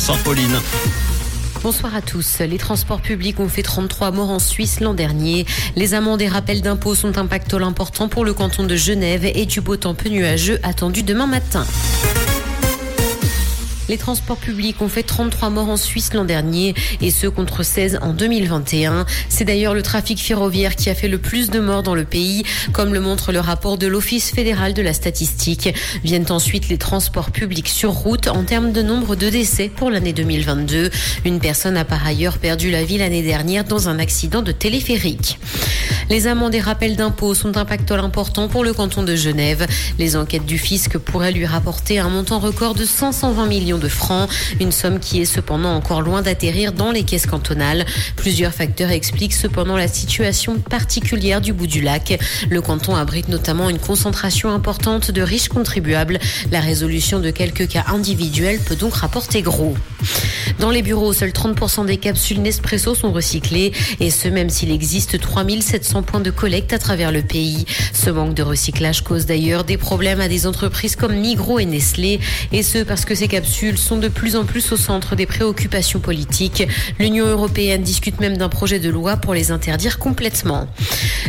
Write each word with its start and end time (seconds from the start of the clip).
Bonsoir 0.00 0.18
Pauline. 0.20 0.58
Bonsoir 1.62 1.94
à 1.94 2.00
tous. 2.00 2.38
Les 2.38 2.56
transports 2.56 3.02
publics 3.02 3.38
ont 3.38 3.50
fait 3.50 3.62
33 3.62 4.12
morts 4.12 4.30
en 4.30 4.38
Suisse 4.38 4.80
l'an 4.80 4.94
dernier. 4.94 5.44
Les 5.76 5.92
amendes 5.92 6.22
et 6.22 6.26
rappels 6.26 6.62
d'impôts 6.62 6.94
sont 6.94 7.18
un 7.18 7.26
pactole 7.26 7.64
important 7.64 8.08
pour 8.08 8.24
le 8.24 8.32
canton 8.32 8.64
de 8.64 8.76
Genève 8.76 9.26
et 9.26 9.44
du 9.44 9.60
beau 9.60 9.76
temps 9.76 9.94
peu 9.94 10.08
nuageux 10.08 10.58
attendu 10.62 11.02
demain 11.02 11.26
matin. 11.26 11.66
Les 13.90 13.98
transports 13.98 14.36
publics 14.36 14.80
ont 14.82 14.88
fait 14.88 15.02
33 15.02 15.50
morts 15.50 15.68
en 15.68 15.76
Suisse 15.76 16.14
l'an 16.14 16.24
dernier 16.24 16.76
et 17.00 17.10
ceux 17.10 17.28
contre 17.28 17.64
16 17.64 17.98
en 18.02 18.12
2021. 18.12 19.04
C'est 19.28 19.44
d'ailleurs 19.44 19.74
le 19.74 19.82
trafic 19.82 20.20
ferroviaire 20.20 20.76
qui 20.76 20.90
a 20.90 20.94
fait 20.94 21.08
le 21.08 21.18
plus 21.18 21.50
de 21.50 21.58
morts 21.58 21.82
dans 21.82 21.96
le 21.96 22.04
pays, 22.04 22.44
comme 22.72 22.94
le 22.94 23.00
montre 23.00 23.32
le 23.32 23.40
rapport 23.40 23.78
de 23.78 23.88
l'Office 23.88 24.30
fédéral 24.30 24.74
de 24.74 24.82
la 24.82 24.92
statistique. 24.92 25.74
Viennent 26.04 26.30
ensuite 26.30 26.68
les 26.68 26.78
transports 26.78 27.32
publics 27.32 27.66
sur 27.66 27.90
route 27.90 28.28
en 28.28 28.44
termes 28.44 28.70
de 28.70 28.80
nombre 28.80 29.16
de 29.16 29.28
décès 29.28 29.68
pour 29.68 29.90
l'année 29.90 30.12
2022. 30.12 30.90
Une 31.24 31.40
personne 31.40 31.76
a 31.76 31.84
par 31.84 32.06
ailleurs 32.06 32.38
perdu 32.38 32.70
la 32.70 32.84
vie 32.84 32.98
l'année 32.98 33.22
dernière 33.22 33.64
dans 33.64 33.88
un 33.88 33.98
accident 33.98 34.42
de 34.42 34.52
téléphérique. 34.52 35.40
Les 36.10 36.26
amendes 36.26 36.54
et 36.56 36.60
rappels 36.60 36.96
d'impôts 36.96 37.34
sont 37.34 37.56
un 37.56 37.64
pactole 37.64 38.00
important 38.00 38.48
pour 38.48 38.64
le 38.64 38.72
canton 38.72 39.04
de 39.04 39.14
Genève. 39.14 39.66
Les 39.96 40.16
enquêtes 40.16 40.44
du 40.44 40.58
fisc 40.58 40.98
pourraient 40.98 41.30
lui 41.30 41.46
rapporter 41.46 42.00
un 42.00 42.08
montant 42.08 42.40
record 42.40 42.74
de 42.74 42.84
120 42.84 43.46
millions 43.46 43.79
de 43.80 43.88
francs, 43.88 44.30
une 44.60 44.72
somme 44.72 45.00
qui 45.00 45.20
est 45.20 45.24
cependant 45.24 45.74
encore 45.74 46.02
loin 46.02 46.22
d'atterrir 46.22 46.72
dans 46.72 46.92
les 46.92 47.02
caisses 47.02 47.26
cantonales. 47.26 47.84
Plusieurs 48.16 48.52
facteurs 48.52 48.90
expliquent 48.90 49.34
cependant 49.34 49.76
la 49.76 49.88
situation 49.88 50.58
particulière 50.58 51.40
du 51.40 51.52
bout 51.52 51.66
du 51.66 51.80
lac. 51.80 52.18
Le 52.48 52.60
canton 52.62 52.94
abrite 52.94 53.28
notamment 53.28 53.68
une 53.68 53.78
concentration 53.78 54.50
importante 54.50 55.10
de 55.10 55.22
riches 55.22 55.48
contribuables. 55.48 56.18
La 56.50 56.60
résolution 56.60 57.18
de 57.20 57.30
quelques 57.30 57.68
cas 57.68 57.84
individuels 57.88 58.60
peut 58.60 58.76
donc 58.76 58.94
rapporter 58.94 59.42
gros. 59.42 59.74
Dans 60.58 60.70
les 60.70 60.82
bureaux, 60.82 61.12
seuls 61.12 61.30
30% 61.30 61.86
des 61.86 61.96
capsules 61.96 62.42
Nespresso 62.42 62.94
sont 62.94 63.12
recyclées 63.12 63.72
et 63.98 64.10
ce 64.10 64.28
même 64.28 64.50
s'il 64.50 64.70
existe 64.70 65.18
3700 65.18 66.02
points 66.02 66.20
de 66.20 66.30
collecte 66.30 66.72
à 66.72 66.78
travers 66.78 67.12
le 67.12 67.22
pays. 67.22 67.64
Ce 67.92 68.10
manque 68.10 68.34
de 68.34 68.42
recyclage 68.42 69.02
cause 69.02 69.26
d'ailleurs 69.26 69.64
des 69.64 69.76
problèmes 69.76 70.20
à 70.20 70.28
des 70.28 70.46
entreprises 70.46 70.96
comme 70.96 71.14
Migros 71.14 71.58
et 71.58 71.64
Nestlé 71.64 72.20
et 72.52 72.62
ce 72.62 72.78
parce 72.78 73.04
que 73.04 73.14
ces 73.14 73.28
capsules 73.28 73.59
sont 73.76 73.98
de 73.98 74.08
plus 74.08 74.36
en 74.36 74.44
plus 74.44 74.72
au 74.72 74.76
centre 74.76 75.16
des 75.16 75.26
préoccupations 75.26 76.00
politiques. 76.00 76.66
L'Union 76.98 77.26
européenne 77.26 77.82
discute 77.82 78.18
même 78.18 78.38
d'un 78.38 78.48
projet 78.48 78.78
de 78.78 78.88
loi 78.88 79.16
pour 79.16 79.34
les 79.34 79.50
interdire 79.50 79.98
complètement. 79.98 80.66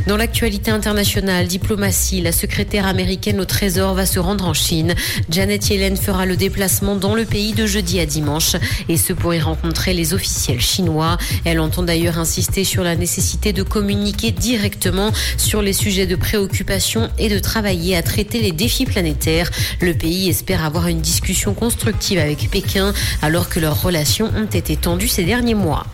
Dans 0.08 0.16
l'actualité 0.16 0.72
internationale, 0.72 1.48
diplomatie, 1.48 2.22
la 2.22 2.32
secrétaire 2.32 2.88
américaine 2.88 3.40
au 3.42 3.46
Trésor 3.46 3.94
va 3.96 4.06
se 4.06 4.20
rendre 4.20 4.46
en 4.46 4.54
Chine. 4.54 4.96
Janet 5.30 5.70
Yellen 5.70 5.98
fera 5.98 6.26
le 6.26 6.38
déplacement 6.38 6.96
dans 6.96 7.16
le 7.16 7.26
pays 7.26 7.52
de 7.52 7.66
jeudi 7.66 8.00
à 8.00 8.06
dimanche 8.06 8.56
et 8.88 8.96
ce 8.96 9.12
pour 9.12 9.34
y 9.34 9.40
rencontrer 9.40 9.94
les 9.94 10.14
officiels 10.14 10.62
chinois. 10.62 11.18
Elle 11.44 11.60
entend 11.60 11.84
d'ailleurs 11.84 12.18
insister 12.18 12.64
sur 12.64 12.84
la 12.84 12.96
nécessité 12.96 13.52
de 13.52 13.64
communiquer 13.64 14.32
directement 14.32 15.12
sur 15.38 15.62
les 15.62 15.74
sujets 15.74 16.08
de 16.08 16.16
préoccupation 16.16 17.10
et 17.18 17.28
de 17.28 17.40
travailler 17.40 17.98
à 17.98 18.02
traiter 18.02 18.42
les 18.42 18.54
défis 18.54 18.86
planétaires. 18.86 19.52
Le 19.82 19.94
pays 19.94 20.30
espère 20.30 20.64
avoir 20.64 20.88
une 20.88 21.02
discussion 21.02 21.54
constructive 21.54 22.21
avec 22.22 22.50
Pékin 22.50 22.94
alors 23.22 23.50
que 23.50 23.60
leurs 23.60 23.82
relations 23.82 24.32
ont 24.36 24.46
été 24.46 24.78
tendues 24.78 25.08
ces 25.08 25.24
derniers 25.24 25.56
mois. 25.56 25.86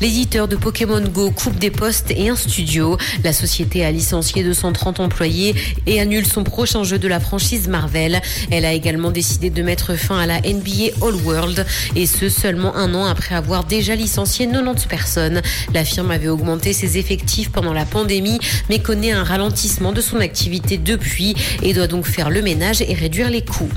L'éditeur 0.00 0.48
de 0.48 0.56
Pokémon 0.56 1.00
Go 1.00 1.30
coupe 1.30 1.58
des 1.58 1.70
postes 1.70 2.10
et 2.10 2.28
un 2.28 2.36
studio. 2.36 2.96
La 3.22 3.32
société 3.32 3.84
a 3.84 3.90
licencié 3.90 4.42
230 4.42 5.00
employés 5.00 5.54
et 5.86 6.00
annule 6.00 6.26
son 6.26 6.44
prochain 6.44 6.84
jeu 6.84 6.98
de 6.98 7.08
la 7.08 7.20
franchise 7.20 7.68
Marvel. 7.68 8.20
Elle 8.50 8.64
a 8.64 8.72
également 8.72 9.10
décidé 9.10 9.50
de 9.50 9.62
mettre 9.62 9.94
fin 9.94 10.18
à 10.18 10.26
la 10.26 10.40
NBA 10.40 10.94
All 11.02 11.14
World 11.24 11.66
et 11.96 12.06
ce 12.06 12.28
seulement 12.28 12.74
un 12.76 12.94
an 12.94 13.06
après 13.06 13.34
avoir 13.34 13.64
déjà 13.64 13.94
licencié 13.94 14.46
90 14.46 14.86
personnes. 14.86 15.42
La 15.72 15.84
firme 15.84 16.10
avait 16.10 16.28
augmenté 16.28 16.72
ses 16.72 16.98
effectifs 16.98 17.50
pendant 17.50 17.72
la 17.72 17.84
pandémie 17.84 18.38
mais 18.68 18.78
connaît 18.78 19.12
un 19.12 19.24
ralentissement 19.24 19.92
de 19.92 20.00
son 20.00 20.20
activité 20.20 20.78
depuis 20.78 21.34
et 21.62 21.72
doit 21.72 21.86
donc 21.86 22.06
faire 22.06 22.30
le 22.30 22.42
ménage 22.42 22.82
et 22.82 22.94
réduire 22.94 23.30
les 23.30 23.44
coûts. 23.44 23.70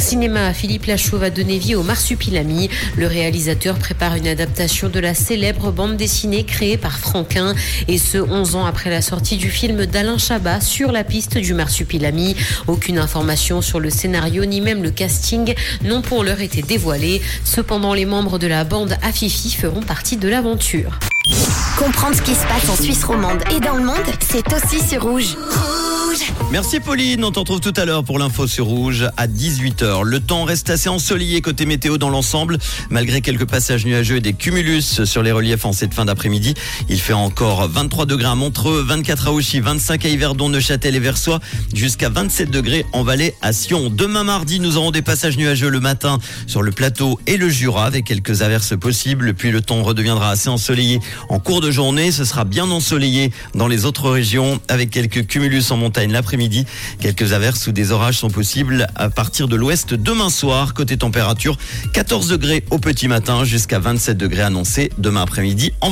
Cinéma, 0.00 0.54
Philippe 0.54 0.86
Lachaud 0.86 1.18
va 1.18 1.28
donner 1.28 1.58
vie 1.58 1.74
au 1.74 1.82
Marsupilami. 1.82 2.70
Le 2.96 3.06
réalisateur 3.06 3.78
prépare 3.78 4.14
une 4.14 4.26
adaptation 4.26 4.88
de 4.88 4.98
la 4.98 5.14
célèbre 5.14 5.70
bande 5.72 5.96
dessinée 5.96 6.44
créée 6.44 6.78
par 6.78 6.98
Franquin 6.98 7.54
et 7.86 7.98
ce 7.98 8.16
11 8.16 8.56
ans 8.56 8.64
après 8.64 8.88
la 8.88 9.02
sortie 9.02 9.36
du 9.36 9.50
film 9.50 9.84
d'Alain 9.84 10.16
Chabat 10.16 10.62
sur 10.62 10.90
la 10.90 11.04
piste 11.04 11.36
du 11.36 11.52
Marsupilami. 11.52 12.34
Aucune 12.66 12.98
information 12.98 13.60
sur 13.60 13.78
le 13.78 13.90
scénario 13.90 14.46
ni 14.46 14.60
même 14.60 14.82
le 14.82 14.90
casting 14.90 15.54
n'ont 15.84 16.02
pour 16.02 16.24
l'heure 16.24 16.40
été 16.40 16.62
dévoilés. 16.62 17.20
Cependant, 17.44 17.92
les 17.92 18.06
membres 18.06 18.38
de 18.38 18.46
la 18.46 18.64
bande 18.64 18.96
Afifi 19.02 19.54
feront 19.54 19.82
partie 19.82 20.16
de 20.16 20.28
l'aventure. 20.28 20.98
Comprendre 21.78 22.16
ce 22.16 22.22
qui 22.22 22.34
se 22.34 22.46
passe 22.46 22.68
en 22.70 22.82
Suisse 22.82 23.04
romande 23.04 23.42
et 23.54 23.60
dans 23.60 23.76
le 23.76 23.84
monde, 23.84 23.96
c'est 24.20 24.46
aussi 24.52 24.80
sur 24.80 25.02
Rouge. 25.02 25.36
Merci 26.50 26.80
Pauline, 26.80 27.24
on 27.24 27.30
t'en 27.30 27.42
retrouve 27.42 27.60
tout 27.60 27.72
à 27.76 27.84
l'heure 27.84 28.02
pour 28.02 28.18
l'info 28.18 28.48
sur 28.48 28.66
Rouge 28.66 29.06
à 29.16 29.28
18h. 29.28 30.02
Le 30.02 30.18
temps 30.18 30.42
reste 30.42 30.68
assez 30.68 30.88
ensoleillé 30.88 31.40
côté 31.40 31.66
météo 31.66 31.98
dans 31.98 32.10
l'ensemble, 32.10 32.58
malgré 32.90 33.20
quelques 33.20 33.48
passages 33.48 33.86
nuageux 33.86 34.16
et 34.16 34.20
des 34.20 34.32
cumulus 34.32 35.04
sur 35.04 35.22
les 35.22 35.30
reliefs 35.30 35.64
en 35.64 35.72
cette 35.72 35.94
fin 35.94 36.04
d'après-midi. 36.04 36.54
Il 36.88 37.00
fait 37.00 37.12
encore 37.12 37.68
23 37.68 38.06
degrés 38.06 38.26
à 38.26 38.34
Montreux, 38.34 38.82
24 38.82 39.28
à 39.28 39.32
Auchy, 39.32 39.60
25 39.60 40.04
à 40.04 40.08
Yverdon, 40.08 40.48
Neuchâtel 40.48 40.96
et 40.96 40.98
Versoix, 40.98 41.38
jusqu'à 41.72 42.08
27 42.08 42.50
degrés 42.50 42.84
en 42.92 43.04
Valais 43.04 43.36
à 43.40 43.52
Sion. 43.52 43.88
Demain 43.88 44.24
mardi, 44.24 44.58
nous 44.58 44.76
aurons 44.76 44.90
des 44.90 45.02
passages 45.02 45.38
nuageux 45.38 45.68
le 45.68 45.78
matin 45.78 46.18
sur 46.48 46.62
le 46.62 46.72
plateau 46.72 47.20
et 47.28 47.36
le 47.36 47.48
Jura 47.48 47.86
avec 47.86 48.06
quelques 48.06 48.42
averses 48.42 48.76
possibles, 48.76 49.34
puis 49.34 49.52
le 49.52 49.60
temps 49.60 49.84
redeviendra 49.84 50.30
assez 50.30 50.48
ensoleillé 50.48 50.98
en 51.28 51.38
cours 51.38 51.60
de 51.60 51.70
journée. 51.70 52.10
Ce 52.10 52.24
sera 52.24 52.44
bien 52.44 52.68
ensoleillé 52.68 53.32
dans 53.54 53.68
les 53.68 53.84
autres 53.84 54.10
régions 54.10 54.60
avec 54.66 54.90
quelques 54.90 55.28
cumulus 55.28 55.70
en 55.70 55.76
montagne 55.76 55.99
l'après-midi. 56.08 56.66
Quelques 57.00 57.32
averses 57.32 57.66
ou 57.66 57.72
des 57.72 57.92
orages 57.92 58.18
sont 58.18 58.30
possibles 58.30 58.86
à 58.94 59.10
partir 59.10 59.48
de 59.48 59.56
l'ouest 59.56 59.94
demain 59.94 60.30
soir. 60.30 60.74
Côté 60.74 60.96
température, 60.96 61.58
14 61.92 62.28
degrés 62.28 62.64
au 62.70 62.78
petit 62.78 63.08
matin 63.08 63.44
jusqu'à 63.44 63.78
27 63.78 64.16
degrés 64.16 64.42
annoncés 64.42 64.90
demain 64.98 65.22
après-midi 65.22 65.72
en. 65.80 65.88